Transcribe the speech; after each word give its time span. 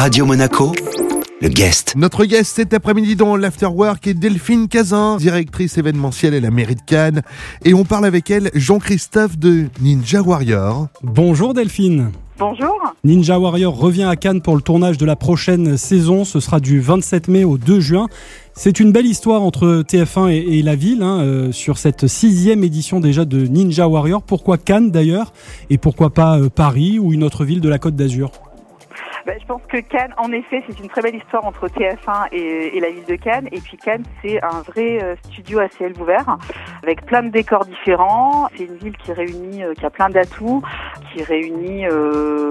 Radio 0.00 0.24
Monaco, 0.24 0.72
le 1.42 1.48
guest. 1.50 1.92
Notre 1.94 2.24
guest 2.24 2.56
cet 2.56 2.72
après-midi 2.72 3.16
dans 3.16 3.36
l'Afterwork 3.36 4.06
est 4.06 4.14
Delphine 4.14 4.66
Cazin, 4.66 5.18
directrice 5.18 5.76
événementielle 5.76 6.32
à 6.32 6.40
la 6.40 6.50
mairie 6.50 6.76
de 6.76 6.80
Cannes. 6.80 7.20
Et 7.66 7.74
on 7.74 7.84
parle 7.84 8.06
avec 8.06 8.30
elle 8.30 8.50
Jean-Christophe 8.54 9.38
de 9.38 9.66
Ninja 9.82 10.22
Warrior. 10.22 10.86
Bonjour 11.02 11.52
Delphine. 11.52 12.12
Bonjour. 12.38 12.80
Ninja 13.04 13.38
Warrior 13.38 13.76
revient 13.76 14.04
à 14.04 14.16
Cannes 14.16 14.40
pour 14.40 14.56
le 14.56 14.62
tournage 14.62 14.96
de 14.96 15.04
la 15.04 15.16
prochaine 15.16 15.76
saison. 15.76 16.24
Ce 16.24 16.40
sera 16.40 16.60
du 16.60 16.80
27 16.80 17.28
mai 17.28 17.44
au 17.44 17.58
2 17.58 17.80
juin. 17.80 18.08
C'est 18.54 18.80
une 18.80 18.92
belle 18.92 19.04
histoire 19.04 19.42
entre 19.42 19.84
TF1 19.86 20.30
et, 20.30 20.62
la 20.62 20.76
ville 20.76 21.02
hein, 21.02 21.20
euh, 21.20 21.52
sur 21.52 21.76
cette 21.76 22.06
sixième 22.06 22.64
édition 22.64 23.00
déjà 23.00 23.26
de 23.26 23.46
Ninja 23.46 23.86
Warrior. 23.86 24.22
Pourquoi 24.22 24.56
Cannes 24.56 24.90
d'ailleurs? 24.90 25.34
Et 25.68 25.76
pourquoi 25.76 26.08
pas 26.08 26.38
euh, 26.38 26.48
Paris 26.48 26.98
ou 26.98 27.12
une 27.12 27.22
autre 27.22 27.44
ville 27.44 27.60
de 27.60 27.68
la 27.68 27.78
Côte 27.78 27.96
d'Azur? 27.96 28.32
Bah, 29.26 29.34
je 29.38 29.44
pense 29.46 29.60
que 29.68 29.78
Cannes, 29.78 30.14
en 30.16 30.32
effet, 30.32 30.62
c'est 30.66 30.78
une 30.80 30.88
très 30.88 31.02
belle 31.02 31.16
histoire 31.16 31.44
entre 31.44 31.68
TF1 31.68 32.28
et, 32.32 32.80
la 32.80 32.90
ville 32.90 33.04
de 33.04 33.16
Cannes. 33.16 33.48
Et 33.52 33.60
puis 33.60 33.76
Cannes, 33.76 34.04
c'est 34.22 34.42
un 34.42 34.62
vrai 34.62 35.02
euh, 35.02 35.14
studio 35.24 35.58
à 35.58 35.68
ciel 35.68 35.92
ouvert, 36.00 36.38
avec 36.82 37.04
plein 37.04 37.22
de 37.22 37.28
décors 37.28 37.66
différents. 37.66 38.48
C'est 38.56 38.64
une 38.64 38.76
ville 38.76 38.96
qui 38.96 39.12
réunit, 39.12 39.62
euh, 39.62 39.74
qui 39.74 39.84
a 39.84 39.90
plein 39.90 40.08
d'atouts, 40.08 40.62
qui 41.12 41.22
réunit 41.22 41.86
euh, 41.86 42.49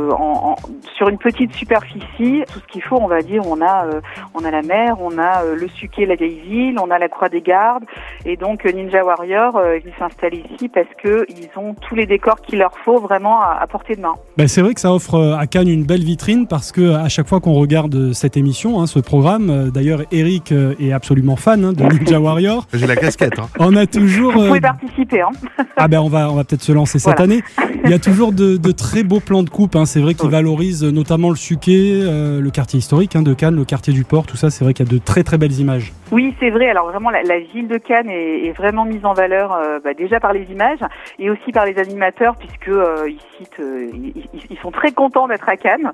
sur 0.95 1.09
une 1.09 1.17
petite 1.17 1.53
superficie 1.53 2.43
tout 2.51 2.59
ce 2.59 2.67
qu'il 2.71 2.81
faut. 2.81 2.97
On 2.97 3.07
va 3.07 3.21
dire, 3.21 3.41
on 3.45 3.61
a, 3.61 3.85
euh, 3.85 4.01
on 4.33 4.43
a 4.43 4.51
la 4.51 4.61
mer, 4.61 4.97
on 5.01 5.17
a 5.17 5.43
le 5.43 5.67
Suquet, 5.67 6.05
la 6.05 6.15
vieille 6.15 6.39
ville, 6.39 6.77
on 6.79 6.91
a 6.91 6.99
la 6.99 7.09
Croix 7.09 7.29
des 7.29 7.41
Gardes. 7.41 7.85
Et 8.25 8.35
donc 8.35 8.65
Ninja 8.65 9.03
Warrior, 9.03 9.59
ils 9.85 9.93
s'installent 9.97 10.35
ici 10.35 10.69
parce 10.69 10.87
que 11.01 11.25
ils 11.29 11.49
ont 11.57 11.73
tous 11.73 11.95
les 11.95 12.05
décors 12.05 12.41
qu'il 12.41 12.59
leur 12.59 12.77
faut 12.83 12.99
vraiment 12.99 13.41
à, 13.41 13.59
à 13.61 13.67
portée 13.67 13.95
de 13.95 14.01
main. 14.01 14.15
Ben, 14.37 14.47
c'est 14.47 14.61
vrai 14.61 14.73
que 14.73 14.81
ça 14.81 14.93
offre 14.93 15.35
à 15.37 15.47
Cannes 15.47 15.67
une 15.67 15.85
belle 15.85 16.03
vitrine 16.03 16.47
parce 16.47 16.71
que 16.71 16.95
à 16.95 17.09
chaque 17.09 17.27
fois 17.27 17.39
qu'on 17.39 17.53
regarde 17.53 18.13
cette 18.13 18.37
émission, 18.37 18.81
hein, 18.81 18.87
ce 18.87 18.99
programme, 18.99 19.49
euh, 19.49 19.71
d'ailleurs 19.71 20.01
Eric 20.11 20.51
euh, 20.51 20.75
est 20.79 20.91
absolument 20.91 21.35
fan 21.35 21.63
hein, 21.65 21.73
de 21.73 21.83
Ninja 21.83 22.19
Warrior. 22.19 22.65
J'ai 22.73 22.87
la 22.87 22.95
casquette. 22.95 23.39
Hein. 23.39 23.47
On 23.59 23.75
a 23.75 23.85
toujours. 23.85 24.33
Vous 24.33 24.47
pouvez 24.47 24.57
euh, 24.57 24.61
participer. 24.61 25.21
Hein. 25.21 25.29
ah 25.77 25.87
ben 25.87 25.99
on 25.99 26.09
va 26.09 26.29
on 26.29 26.35
va 26.35 26.43
peut-être 26.43 26.63
se 26.63 26.71
lancer 26.71 26.99
cette 26.99 27.19
année. 27.19 27.41
Il 27.83 27.89
y 27.89 27.93
a 27.93 27.99
toujours 27.99 28.31
de, 28.31 28.57
de 28.57 28.71
très 28.71 29.03
beaux 29.03 29.19
plans 29.19 29.43
de 29.43 29.49
coupe. 29.49 29.75
Hein. 29.75 29.85
C'est 29.85 30.01
vrai 30.01 30.13
qu'ils 30.13 30.29
valorisent 30.29 30.83
notamment 30.83 31.29
le 31.29 31.35
Suquet, 31.35 32.01
le 32.03 32.49
quartier 32.49 32.79
historique 32.79 33.17
de 33.17 33.33
Cannes, 33.33 33.55
le 33.55 33.65
quartier 33.65 33.93
du 33.93 34.03
port, 34.03 34.25
tout 34.25 34.37
ça. 34.37 34.49
C'est 34.49 34.63
vrai 34.63 34.73
qu'il 34.73 34.85
y 34.85 34.89
a 34.89 34.91
de 34.91 34.97
très 34.97 35.23
très 35.23 35.37
belles 35.37 35.59
images. 35.59 35.93
Oui, 36.11 36.35
c'est 36.39 36.49
vrai. 36.49 36.69
Alors 36.69 36.89
vraiment, 36.89 37.09
la, 37.09 37.23
la, 37.23 37.39
ville 37.39 37.67
de 37.67 37.77
Cannes 37.77 38.09
est, 38.09 38.45
est 38.47 38.51
vraiment 38.51 38.85
mise 38.85 39.05
en 39.05 39.13
valeur 39.13 39.57
bah, 39.83 39.93
déjà 39.93 40.19
par 40.19 40.33
les 40.33 40.43
images 40.51 40.79
et 41.17 41.29
aussi 41.29 41.51
par 41.51 41.65
les 41.65 41.77
animateurs 41.79 42.35
puisque 42.35 42.71
ils 43.07 43.19
citent, 43.37 43.59
ils, 43.59 44.25
ils, 44.49 44.57
sont 44.59 44.71
très 44.71 44.91
contents 44.91 45.27
d'être 45.27 45.47
à 45.47 45.55
Cannes. 45.55 45.91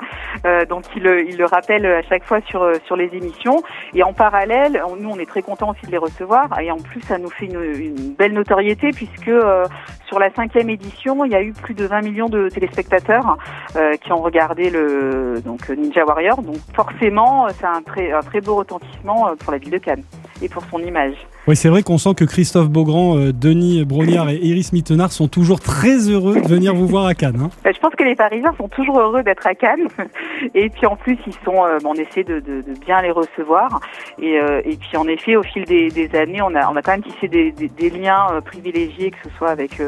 donc 0.70 0.84
ils 0.96 1.04
le, 1.04 1.28
ils 1.28 1.38
le 1.38 1.46
rappellent 1.46 1.86
à 1.86 2.02
chaque 2.04 2.24
fois 2.24 2.40
sur, 2.42 2.70
sur 2.86 2.96
les 2.96 3.10
émissions. 3.14 3.62
Et 3.94 4.04
en 4.04 4.14
parallèle, 4.14 4.82
nous, 5.00 5.10
on 5.10 5.20
est 5.20 5.26
très 5.26 5.42
contents 5.42 5.72
aussi 5.72 5.86
de 5.86 5.92
les 5.92 5.98
recevoir. 5.98 6.60
Et 6.60 6.72
en 6.72 6.78
plus, 6.78 7.02
ça 7.02 7.18
nous 7.18 7.30
fait 7.30 7.46
une, 7.46 7.62
une 7.62 8.14
belle 8.14 8.34
notoriété 8.34 8.92
puisque 8.92 9.28
euh, 9.28 9.66
sur 10.08 10.20
la 10.20 10.32
cinquième 10.34 10.70
édition, 10.70 11.26
il 11.26 11.32
y 11.32 11.36
a 11.36 11.42
eu 11.42 11.54
plus 11.54 11.74
de 11.74 11.86
20 11.86 12.02
millions 12.02 12.30
de 12.30 12.50
téléspectateurs 12.50 13.38
euh, 13.76 13.96
qui 13.98 14.12
ont 14.12 14.22
regardé 14.22 14.70
le 14.70 15.42
donc 15.44 15.70
Ninja 15.70 16.06
Warrior. 16.06 16.42
Donc 16.42 16.58
forcément, 16.74 17.48
c'est 17.50 17.66
un 17.66 17.82
très, 17.82 18.12
un 18.12 18.22
très 18.22 18.42
beau 18.42 18.56
retentissement 18.56 19.36
pour 19.40 19.52
la 19.52 19.58
ville 19.58 19.72
de 19.72 19.78
Cannes 19.78 20.04
et 20.42 20.50
pour 20.50 20.64
son 20.66 20.80
image. 20.80 21.16
Oui, 21.48 21.56
c'est 21.56 21.70
vrai 21.70 21.84
qu'on 21.84 21.98
sent 21.98 22.16
que 22.16 22.26
Christophe 22.26 22.70
Beaugrand, 22.70 23.18
euh, 23.18 23.32
Denis 23.32 23.86
Brognard 23.86 24.30
et 24.30 24.38
Iris 24.38 24.74
Mittenard 24.74 25.12
sont 25.12 25.28
toujours 25.28 25.60
très 25.60 26.10
heureux 26.10 26.42
de 26.42 26.48
venir 26.48 26.74
vous 26.74 26.88
voir 26.88 27.06
à 27.06 27.14
Cannes. 27.14 27.40
Hein. 27.40 27.50
Je 27.66 27.80
pense 27.80 27.94
que 27.96 28.04
les 28.04 28.16
Parisiens 28.16 28.54
sont 28.58 28.68
toujours 28.68 29.00
heureux 29.00 29.24
d'être 29.24 29.46
à 29.46 29.54
Cannes. 29.54 29.88
Et 30.56 30.70
puis 30.70 30.86
en 30.86 30.96
plus, 30.96 31.18
ils 31.28 31.34
sont, 31.46 31.64
euh, 31.64 31.78
on 31.86 31.94
essaie 31.94 32.24
de, 32.24 32.40
de, 32.40 32.62
de, 32.62 32.80
bien 32.86 33.02
les 33.02 33.12
recevoir. 33.12 33.80
Et, 34.20 34.40
euh, 34.40 34.62
et, 34.66 34.76
puis 34.76 34.98
en 34.98 35.08
effet, 35.08 35.36
au 35.36 35.44
fil 35.44 35.66
des, 35.66 35.90
des, 35.90 36.16
années, 36.18 36.42
on 36.42 36.54
a, 36.56 36.70
on 36.70 36.76
a 36.76 36.82
quand 36.82 36.92
même 36.94 37.04
tissé 37.04 37.28
des, 37.28 37.52
des, 37.52 37.70
des 37.70 37.90
liens 37.90 38.28
privilégiés, 38.44 39.12
que 39.12 39.18
ce 39.30 39.36
soit 39.38 39.50
avec 39.50 39.82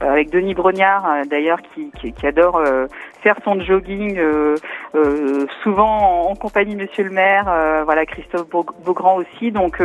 avec 0.00 0.30
Denis 0.30 0.52
Brognard, 0.52 1.24
d'ailleurs, 1.30 1.58
qui, 1.74 1.90
qui, 1.98 2.12
qui, 2.12 2.26
adore 2.26 2.60
faire 3.26 3.36
son 3.44 3.58
jogging, 3.60 4.20
souvent 5.64 6.30
en, 6.30 6.34
compagnie 6.36 6.76
de 6.76 6.82
Monsieur 6.82 7.02
le 7.02 7.10
Maire. 7.10 7.46
voilà, 7.84 8.06
Christophe 8.06 8.48
Beaugrand 8.48 9.16
aussi. 9.16 9.50
Donc, 9.50 9.82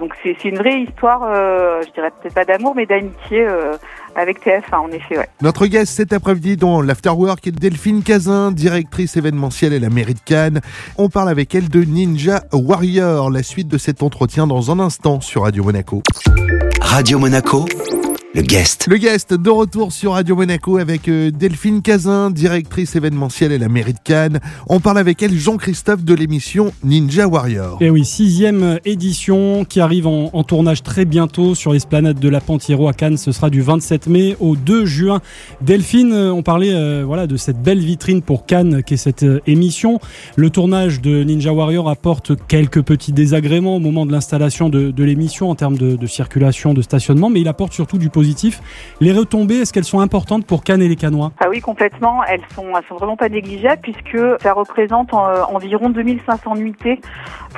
donc 0.00 0.14
c'est 0.22 0.44
une 0.44 0.56
vraie 0.56 0.82
histoire, 0.82 1.22
euh, 1.22 1.82
je 1.86 1.92
dirais 1.92 2.10
peut-être 2.20 2.34
pas 2.34 2.44
d'amour, 2.44 2.74
mais 2.74 2.86
d'amitié 2.86 3.46
euh, 3.46 3.76
avec 4.16 4.44
TF1, 4.44 4.76
en 4.76 4.88
effet. 4.88 5.18
Ouais. 5.18 5.28
Notre 5.42 5.66
guest 5.66 5.92
cet 5.92 6.12
après-midi 6.12 6.56
dans 6.56 6.80
l'Afterwork 6.80 7.46
est 7.46 7.52
Delphine 7.52 8.02
Cazin, 8.02 8.50
directrice 8.50 9.16
événementielle 9.16 9.74
à 9.74 9.78
la 9.78 9.90
mairie 9.90 10.14
de 10.14 10.20
Cannes. 10.24 10.60
On 10.98 11.08
parle 11.08 11.28
avec 11.28 11.54
elle 11.54 11.68
de 11.68 11.84
Ninja 11.84 12.42
Warrior. 12.52 13.30
La 13.30 13.42
suite 13.42 13.68
de 13.68 13.78
cet 13.78 14.02
entretien 14.02 14.46
dans 14.46 14.70
un 14.70 14.80
instant 14.80 15.20
sur 15.20 15.42
Radio 15.42 15.64
Monaco. 15.64 16.02
Radio 16.80 17.18
Monaco 17.18 17.66
le 18.32 18.42
guest. 18.42 18.86
Le 18.88 18.96
guest 18.96 19.34
de 19.34 19.50
retour 19.50 19.92
sur 19.92 20.12
Radio 20.12 20.36
Monaco 20.36 20.78
avec 20.78 21.08
euh, 21.08 21.32
Delphine 21.32 21.82
Cazin, 21.82 22.30
directrice 22.30 22.94
événementielle 22.94 23.50
à 23.50 23.58
la 23.58 23.68
mairie 23.68 23.92
de 23.92 23.98
Cannes. 24.04 24.38
On 24.68 24.78
parle 24.78 24.98
avec 24.98 25.20
elle 25.20 25.36
Jean-Christophe 25.36 26.04
de 26.04 26.14
l'émission 26.14 26.72
Ninja 26.84 27.26
Warrior. 27.26 27.78
Et 27.80 27.90
oui, 27.90 28.04
sixième 28.04 28.78
édition 28.84 29.64
qui 29.64 29.80
arrive 29.80 30.06
en, 30.06 30.30
en 30.32 30.44
tournage 30.44 30.84
très 30.84 31.04
bientôt 31.04 31.56
sur 31.56 31.72
l'esplanade 31.72 32.20
de 32.20 32.28
la 32.28 32.40
Pantiero 32.40 32.86
à 32.86 32.92
Cannes. 32.92 33.16
Ce 33.16 33.32
sera 33.32 33.50
du 33.50 33.62
27 33.62 34.06
mai 34.06 34.36
au 34.38 34.54
2 34.54 34.86
juin. 34.86 35.20
Delphine, 35.60 36.12
euh, 36.12 36.32
on 36.32 36.44
parlait 36.44 36.72
euh, 36.72 37.02
voilà 37.04 37.26
de 37.26 37.36
cette 37.36 37.60
belle 37.60 37.80
vitrine 37.80 38.22
pour 38.22 38.46
Cannes 38.46 38.84
qu'est 38.84 38.96
cette 38.96 39.24
euh, 39.24 39.40
émission. 39.48 39.98
Le 40.36 40.50
tournage 40.50 41.00
de 41.00 41.24
Ninja 41.24 41.52
Warrior 41.52 41.88
apporte 41.88 42.32
quelques 42.46 42.82
petits 42.82 43.12
désagréments 43.12 43.74
au 43.74 43.80
moment 43.80 44.06
de 44.06 44.12
l'installation 44.12 44.68
de, 44.68 44.92
de 44.92 45.04
l'émission 45.04 45.50
en 45.50 45.56
termes 45.56 45.76
de, 45.76 45.96
de 45.96 46.06
circulation, 46.06 46.74
de 46.74 46.82
stationnement, 46.82 47.28
mais 47.28 47.40
il 47.40 47.48
apporte 47.48 47.72
surtout 47.72 47.98
du 47.98 48.08
positif. 48.08 48.19
Les 49.00 49.12
retombées, 49.12 49.56
est-ce 49.56 49.72
qu'elles 49.72 49.84
sont 49.84 50.00
importantes 50.00 50.46
pour 50.46 50.62
Cannes 50.62 50.82
et 50.82 50.88
les 50.88 50.96
Canois? 50.96 51.32
Ah 51.40 51.48
oui, 51.48 51.60
complètement. 51.60 52.22
Elles 52.24 52.42
sont, 52.54 52.72
sont 52.88 52.96
vraiment 52.96 53.16
pas 53.16 53.28
négligeables 53.28 53.80
puisque 53.82 54.18
ça 54.40 54.52
représente 54.52 55.12
en, 55.14 55.26
euh, 55.26 55.42
environ 55.42 55.90
2500 55.90 56.56
nuitées 56.56 57.00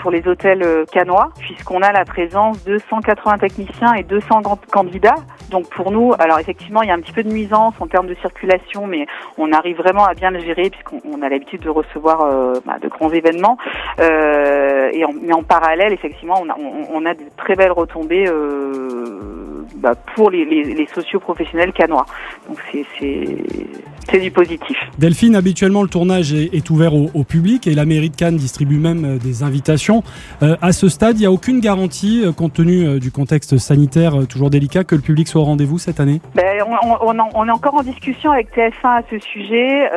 pour 0.01 0.11
les 0.11 0.27
hôtels 0.27 0.63
euh, 0.63 0.85
canois, 0.91 1.31
puisqu'on 1.39 1.83
a 1.83 1.93
la 1.93 2.05
présence 2.05 2.65
de 2.65 2.79
180 2.79 3.39
techniciens 3.39 3.95
et 3.95 4.03
200 4.03 4.43
candidats. 4.71 5.17
Donc 5.51 5.69
pour 5.71 5.91
nous, 5.91 6.13
alors 6.19 6.39
effectivement, 6.39 6.83
il 6.83 6.89
y 6.89 6.91
a 6.91 6.95
un 6.95 7.01
petit 7.01 7.13
peu 7.13 7.23
de 7.23 7.31
nuisance 7.31 7.75
en 7.81 7.87
termes 7.87 8.07
de 8.07 8.15
circulation, 8.15 8.87
mais 8.87 9.07
on 9.39 9.53
arrive 9.53 9.77
vraiment 9.77 10.05
à 10.05 10.15
bien 10.15 10.31
le 10.31 10.41
gérer 10.41 10.71
puisqu'on 10.71 11.23
a 11.23 11.29
l'habitude 11.29 11.63
de 11.63 11.71
recevoir 11.71 12.23
euh, 12.23 12.55
bah, 12.65 12.77
de 12.81 12.89
grands 12.89 13.11
événements. 13.11 13.59
Et 13.99 15.05
mais 15.23 15.35
en 15.35 15.43
parallèle, 15.43 15.93
effectivement, 15.93 16.35
on 16.41 16.49
a, 16.49 16.57
on, 16.59 17.01
de 17.01 17.37
très 17.37 17.57
belles 17.57 17.73
retombées. 17.73 18.27
Bah, 19.83 19.95
pour 20.15 20.31
les, 20.31 20.45
les, 20.45 20.63
les 20.63 20.87
socio-professionnels 20.87 21.73
canois. 21.73 22.07
Donc 22.49 22.59
c'est 22.71 24.19
du 24.19 24.31
positif. 24.31 24.77
Delphine, 24.99 25.35
habituellement 25.35 25.83
le 25.83 25.89
tournage 25.89 26.33
est, 26.33 26.55
est 26.55 26.71
ouvert 26.71 26.95
au, 26.95 27.11
au, 27.15 27.25
public 27.25 27.67
et 27.67 27.75
la 27.75 27.85
mairie 27.85 28.11
de 28.11 28.17
Cannes 28.17 28.37
distribue 28.37 28.79
même 28.79 29.05
euh, 29.05 29.19
des 29.19 29.43
invitations. 29.43 30.05
Euh, 30.43 30.57
à 30.63 30.73
ce 30.73 30.89
stade, 30.89 31.17
il 31.17 31.21
n'y 31.21 31.27
a 31.27 31.33
aucune 31.33 31.61
garantie, 31.61 32.23
euh, 32.25 32.33
compte 32.33 32.53
tenu 32.53 32.87
euh, 32.87 32.99
du 32.99 33.11
contexte 33.11 33.59
sanitaire 33.59 34.27
toujours 34.29 34.51
délicat, 34.51 34.85
que 34.85 34.95
le 34.95 35.01
public 35.01 35.27
soit 35.27 35.41
au 35.41 35.45
rendez-vous 35.45 35.79
cette 35.79 35.99
année? 35.99 36.21
Ben, 36.35 36.63
on, 36.67 37.09
on, 37.09 37.17
on, 37.35 37.49
est 37.49 37.51
encore 37.51 37.75
en 37.75 37.83
discussion 37.83 38.31
avec 38.31 38.55
TF1 38.55 38.71
à 38.85 39.03
ce 39.11 39.19
sujet. 39.19 39.91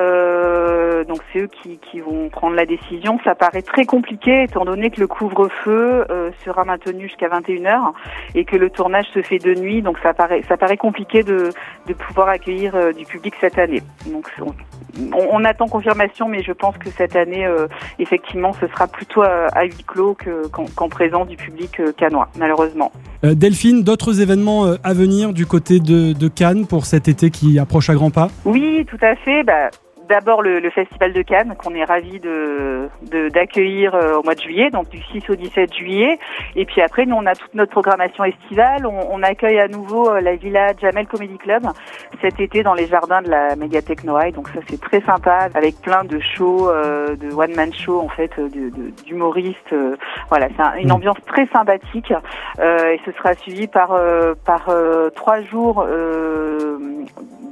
C'est 1.36 1.42
eux 1.42 1.50
qui, 1.62 1.78
qui, 1.92 2.00
vont 2.00 2.30
prendre 2.30 2.56
la 2.56 2.66
décision. 2.66 3.20
Ça 3.24 3.36
paraît 3.36 3.62
très 3.62 3.86
compliqué 3.86 4.44
étant 4.44 4.64
donné 4.64 4.90
que 4.90 5.02
le 5.02 5.08
couvre-feu 5.08 6.06
sera 6.46 6.64
maintenu 6.64 7.04
jusqu'à 7.08 7.28
21h 7.28 7.92
et 8.36 8.46
que 8.46 8.56
le 8.56 8.70
tournage 8.70 9.06
se 9.14 9.22
fait 9.22 9.40
de 9.40 9.54
nuit, 9.54 9.82
donc 9.82 9.98
ça 10.00 10.14
paraît, 10.14 10.42
ça 10.48 10.58
paraît 10.58 10.78
compliqué 10.78 11.24
de, 11.24 11.50
de 11.88 11.94
pouvoir 11.94 12.30
accueillir 12.30 12.76
euh, 12.76 12.92
du 12.94 13.06
public 13.06 13.34
cette 13.40 13.58
année. 13.58 13.82
Donc 14.08 14.32
on, 14.40 14.54
on, 15.32 15.44
attend 15.44 15.68
confirmation, 15.68 16.28
mais 16.28 16.44
je 16.44 16.52
pense 16.52 16.78
que 16.78 16.90
cette 16.90 17.16
année, 17.16 17.46
euh, 17.46 17.68
effectivement, 18.00 18.54
ce 18.54 18.68
sera 18.68 18.88
plutôt 18.88 19.22
à, 19.22 19.48
à 19.54 19.64
huis 19.64 19.84
clos 19.86 20.18
qu'en 20.52 20.66
qu 20.66 20.90
présence 20.90 21.28
du 21.28 21.38
public 21.38 21.80
euh, 21.80 21.92
canois, 21.92 22.30
malheureusement. 22.38 22.92
Euh, 23.24 23.34
Delphine, 23.34 23.84
d'autres 23.84 24.22
événements 24.22 24.66
euh, 24.66 24.76
à 24.84 24.94
venir 24.94 25.34
du 25.34 25.46
côté 25.46 25.80
de, 25.80 26.14
de, 26.14 26.28
Cannes 26.28 26.68
pour 26.68 26.86
cet 26.86 27.08
été 27.08 27.30
qui 27.30 27.60
approche 27.60 27.90
à 27.90 27.94
grands 27.94 28.12
pas? 28.12 28.30
Oui, 28.46 28.86
tout 28.88 28.98
à 29.02 29.16
fait. 29.16 29.44
Bah, 29.44 29.70
d'abord 30.08 30.42
le, 30.42 30.60
le, 30.60 30.70
Festival 30.70 31.14
de 31.14 31.22
Cannes 31.22 31.56
qu'on 31.58 31.74
est 31.76 31.84
ravi 31.84 32.20
de 32.20 32.90
d'accueillir 33.30 33.96
euh, 33.96 34.18
au 34.18 34.24
mois 34.24 34.36
de 34.36 34.42
juillet, 34.42 34.70
donc 34.70 34.90
du 34.90 35.02
6 35.02 35.30
au 35.30 35.36
17 35.36 35.74
juillet. 35.74 36.20
Et 36.56 36.66
puis 36.66 36.82
après, 36.82 37.06
nous 37.06 37.16
on 37.16 37.26
a 37.26 37.36
toute 37.36 37.54
notre 37.54 37.72
programmation 37.72 38.24
estivale. 38.24 38.86
On, 38.86 39.08
on 39.12 39.24
accueille 39.24 39.60
à 39.60 39.68
nouveau 39.68 40.10
euh, 40.10 40.22
la 40.22 40.36
Villa 40.36 40.74
Jamel 40.80 41.08
Comedy 41.08 41.38
Club 41.38 41.64
cet 42.22 42.40
été 42.40 42.64
dans 42.64 42.74
les 42.74 42.88
jardins 42.88 43.22
de 43.22 43.30
la 43.30 43.56
médiathèque 43.56 44.04
Noailles. 44.04 44.32
Donc 44.32 44.50
ça 44.50 44.60
c'est 44.68 44.80
très 44.80 45.02
sympa 45.02 45.50
avec 45.54 45.82
plein 45.82 46.04
de 46.04 46.20
shows, 46.20 46.70
euh, 46.70 47.16
de 47.16 47.34
one 47.34 47.56
man 47.56 47.74
show 47.74 48.00
en 48.00 48.10
fait, 48.10 48.32
d'humoristes. 49.06 49.74
Euh, 49.74 49.96
voilà, 50.30 50.48
c'est 50.56 50.82
une 50.82 50.92
ambiance 50.92 51.18
très 51.28 51.46
sympathique. 51.48 52.14
Euh, 52.60 52.94
et 52.94 53.00
ce 53.06 53.12
sera 53.12 53.34
suivi 53.36 53.68
par 53.68 53.96
par 54.46 54.70
trois 55.16 55.42
jours 55.42 55.86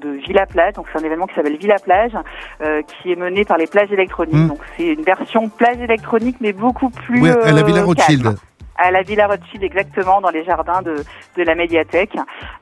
de 0.04 0.10
Villa 0.12 0.46
Plage. 0.46 0.74
Donc 0.74 0.88
c'est 0.92 1.00
un 1.00 1.06
événement 1.06 1.28
qui 1.28 1.36
s'appelle 1.36 1.58
Villa 1.58 1.78
Plage, 1.84 2.12
qui 2.88 3.12
est 3.12 3.16
mené 3.16 3.46
par 3.46 3.58
les 3.58 3.68
plages 3.68 3.92
électroniques. 3.92 4.36
Mm. 4.36 4.48
Donc 4.48 4.60
c'est 4.78 4.88
une 4.88 5.04
version 5.04 5.50
plage 5.50 5.80
électronique, 5.80 6.38
mais 6.42 6.54
beaucoup 6.54 6.90
plus 6.90 7.22
Oui, 7.22 7.30
à 7.30 7.52
la 7.52 7.64
Villa 7.64 7.82
euh, 7.82 7.86
Rothschild. 7.86 8.24
calme. 8.24 8.36
À 8.76 8.92
la 8.92 9.04
Villa 9.04 9.28
Rothschild, 9.28 9.64
exactement, 9.64 10.20
dans 10.22 10.32
les 10.32 10.44
jardins 10.44 10.82
de, 10.82 10.96
de 11.38 11.44
la 11.44 11.56
médiathèque. 11.56 12.16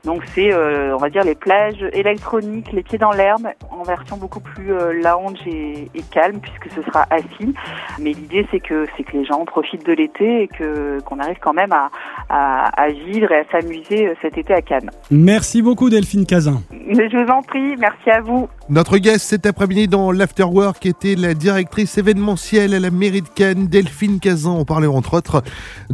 Donc 0.04 0.22
c'est, 0.34 0.52
euh, 0.52 0.94
on 0.94 0.98
va 0.98 1.08
dire, 1.08 1.24
les 1.24 1.34
plages 1.34 1.84
électroniques, 1.92 2.70
les 2.72 2.82
pieds 2.82 2.98
dans 2.98 3.12
l'herbe, 3.12 3.48
en 3.70 3.82
version 3.82 4.16
beaucoup 4.16 4.40
plus 4.40 4.72
euh, 4.72 4.92
lounge 4.92 5.38
et, 5.46 5.90
et 5.94 6.02
calme, 6.10 6.40
puisque 6.40 6.70
ce 6.74 6.82
sera 6.82 7.06
assis. 7.10 7.54
Mais 7.98 8.12
l'idée, 8.12 8.46
c'est 8.50 8.60
que 8.60 8.86
c'est 8.96 9.04
que 9.04 9.16
les 9.16 9.24
gens 9.24 9.44
profitent 9.44 9.86
de 9.86 9.92
l'été 9.92 10.42
et 10.42 10.48
que 10.48 11.00
qu'on 11.02 11.18
arrive 11.18 11.38
quand 11.40 11.54
même 11.54 11.72
à, 11.72 11.90
à, 12.28 12.82
à 12.82 12.88
vivre 12.88 13.32
et 13.32 13.38
à 13.38 13.44
s'amuser 13.50 14.08
euh, 14.08 14.14
cet 14.20 14.36
été 14.36 14.52
à 14.52 14.62
Cannes. 14.62 14.90
Merci 15.10 15.62
beaucoup 15.62 15.88
Delphine 15.88 16.26
Cazin. 16.26 16.62
Mais 16.86 17.08
je 17.10 17.16
vous 17.16 17.30
en 17.30 17.42
prie, 17.42 17.76
merci 17.78 18.10
à 18.10 18.20
vous. 18.20 18.48
Notre 18.68 18.98
guest 18.98 19.26
cet 19.26 19.46
après-midi 19.46 19.88
dans 19.88 20.12
l'Afterwork 20.12 20.84
était 20.86 21.14
la 21.14 21.34
directrice 21.34 21.98
événementielle 21.98 22.74
à 22.74 22.80
la 22.80 22.90
mairie 22.90 23.22
de 23.22 23.28
Cannes, 23.28 23.66
Delphine 23.66 24.20
Cazan. 24.20 24.58
On 24.58 24.64
parlait 24.64 24.86
entre 24.86 25.14
autres 25.14 25.42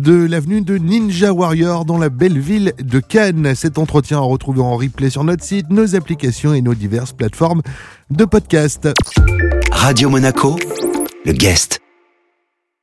de 0.08 0.25
l'avenue 0.25 0.62
de 0.62 0.78
Ninja 0.78 1.34
Warrior 1.34 1.84
dans 1.84 1.99
la 1.99 2.08
belle 2.08 2.38
ville 2.38 2.72
de 2.82 2.99
Cannes. 2.99 3.55
Cet 3.55 3.76
entretien 3.76 4.16
à 4.16 4.22
retrouver 4.22 4.62
en 4.62 4.75
replay 4.75 5.10
sur 5.10 5.22
notre 5.22 5.44
site, 5.44 5.69
nos 5.69 5.94
applications 5.94 6.55
et 6.55 6.62
nos 6.62 6.72
diverses 6.72 7.12
plateformes 7.12 7.60
de 8.10 8.25
podcast. 8.25 8.88
Radio 9.70 10.08
Monaco, 10.08 10.56
le 11.26 11.32
guest. 11.32 11.82